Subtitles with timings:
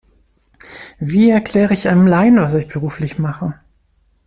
[0.97, 3.53] Wie erkläre ich einem Laien, was ich beruflich mache?